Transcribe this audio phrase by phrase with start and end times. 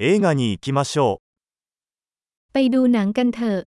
[0.00, 1.18] 映画に行きましょ
[2.52, 3.66] ไปดูหนังกันเถอะ う。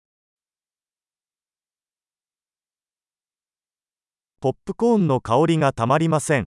[4.40, 6.44] ポップコーンの香りがたまりません。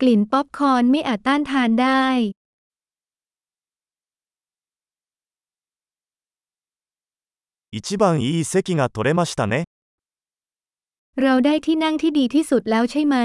[0.00, 2.32] กลิ่นป๊อปคอร์นไม่อาจต้านทานได้
[7.70, 9.64] 一番いい席が取れましたね。
[11.20, 13.16] เราได้ที่นั่งที่ดีที่สุดแล้วใช่ไหม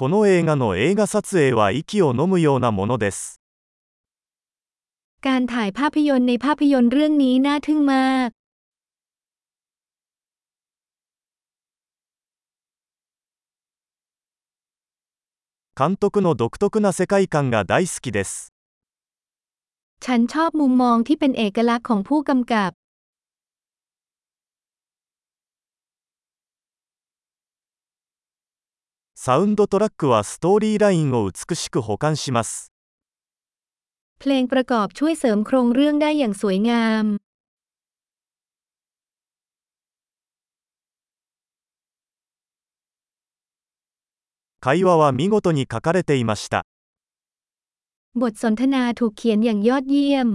[0.00, 3.40] この映画の映画撮影は息を飲むようなものです。
[5.26, 8.28] การถ่ายภาพยนตร์ในภาพยนตร์เรื่องนี้น่าทึ่งมาก
[15.78, 18.52] 監督の独特な世界観が大好きです。
[20.00, 22.72] ฉันชอบมุมมองที่เป็นเอกลักษณ์ของผู้กำกับ
[29.20, 32.72] サウンドトラックはストーリーラインを美しく保管します。
[34.18, 37.04] เพลงประกอบช่วยเสริมโครงเรื่องได้อย่างสวยงาม
[44.60, 46.64] 会話は見事に書かれていました。
[48.20, 50.28] บทสนทนาถูกเขียนอย่างยอดเยี่ยม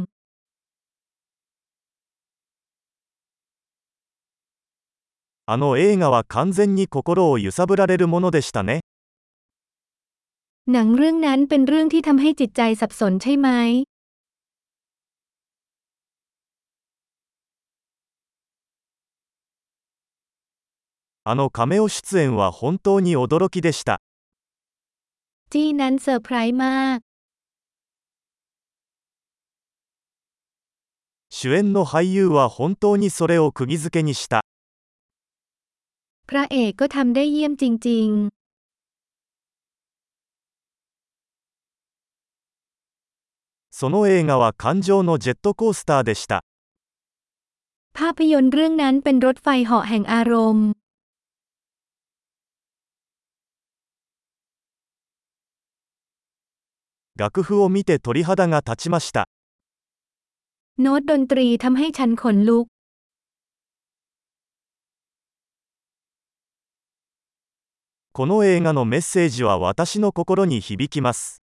[5.45, 8.81] あの映画は完全に心を揺さぶられるものでしたね。
[10.72, 13.50] หนังเรื่องนั้นเป็นเรื่องที่ทำให้จิตใจสับสนใช่ไหม
[21.23, 24.02] あのカメオ出演は本当に驚きでした。
[25.52, 27.00] จี้นั้นเซอร์ไพรส์มาก
[31.30, 34.44] 主演の俳優は本当にそれを釘付けにした。
[36.30, 38.09] พระเอกก็ทำได้เยี่ยมจริง
[43.77, 46.44] その映画は感情のジェットコースターでした。
[46.45, 50.67] ๆ ภาพยนตร์เรื่องนั้นเป็นรถไฟเหาะแห่งอารมณ์
[57.15, 59.27] 楽譜を見て鳥肌が立ちました。
[60.82, 62.65] โน้ตดนตรีทำให้ฉันขนลุก
[68.15, 71.42] この映画のメッセージは私の心に響きます。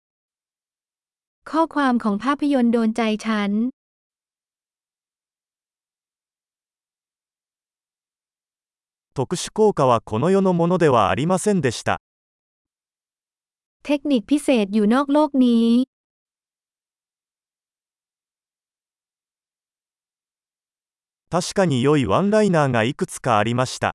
[1.45, 3.71] ข้อความของภาพยนตร์โดนใจฉัน
[9.15, 12.01] 特殊効果はこの世のものではありませんでした。
[13.83, 15.87] เทคนิคพิเศษอยู่นอกโลกนี้
[21.31, 23.95] 確かに良いワンライナーがいくつかありました。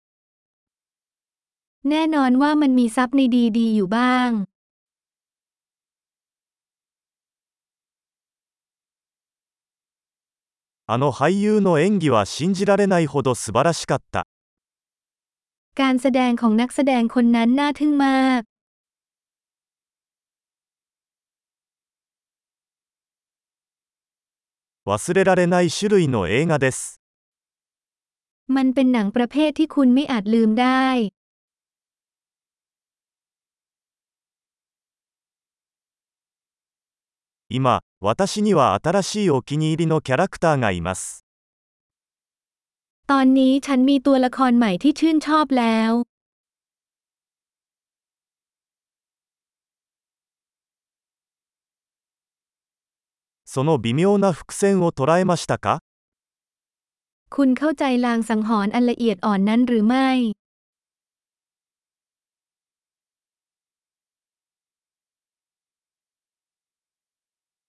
[1.89, 3.21] แน่นอนว่ามันมีซับใน
[3.57, 4.29] ดีๆอยู่บ้าง
[10.91, 14.27] あの俳優の演技は信じられないほど素晴らしかった。
[15.79, 18.41] การแสดงของนักแสดงคนนั้นน่าทึ่งมาก
[24.85, 26.99] 忘れられない種類の映画です。
[28.55, 30.85] มันเป็นหนังประเภทที่คุณไม่อาจลืมได้
[37.55, 41.25] 今、私には新しいお気に入りのキャラクターがいます。
[43.07, 45.91] ตอนนี้ฉันมีตัวละครใหม่ที่ชื่นชอบแล้ว
[53.43, 55.79] その微妙な伏線を捉えましたか
[57.29, 60.09] คุณเข้าใจลางสังหรณ์อันละเอียดอ่อนนั้นหรือไม่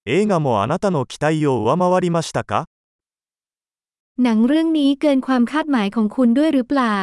[0.06, 2.66] 映画もあなたの期待を上回りましたか
[4.22, 6.98] หนังเรื่องนี้เกินความคาดหมายของคุณด้วยหรือเปล่า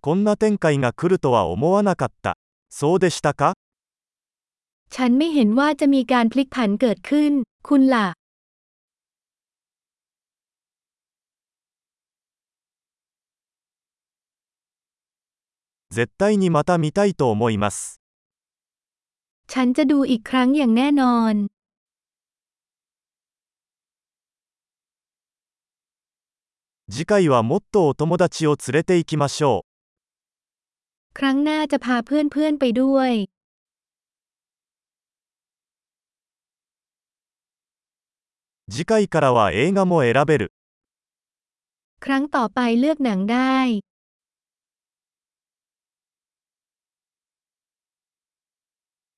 [0.00, 2.38] こんな展開が来るとは思わなかった。
[2.70, 3.54] そうでしたか
[4.90, 7.32] ฉันไม่เห็นว่าจะมีการพลิกผันเกิดขึ้น
[7.68, 8.06] คุณล่ะ
[15.90, 18.00] 絶対にまた見たいと思います。
[19.48, 21.34] ฉันจะดูอีกครั้งอย่างแน่นอน
[26.88, 29.64] 次回はもっとお友達を連れて行きましょ
[31.18, 33.36] ครั้งหน้าจะพาเพื่อนๆไปด้วย う。
[38.68, 40.52] 次回からは映画も選べる。
[42.04, 43.56] ครั้งต่อไปเลือกหนังได้